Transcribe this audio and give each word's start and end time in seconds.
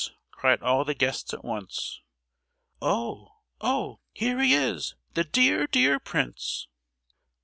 cried 0.31 0.63
all 0.63 0.83
the 0.83 0.95
guests 0.95 1.31
at 1.31 1.45
once. 1.45 2.01
"Oh, 2.81 3.27
oh, 3.61 3.99
here 4.13 4.41
he 4.41 4.55
is—the 4.55 5.25
dear, 5.25 5.67
dear 5.67 5.99
prince!" 5.99 6.67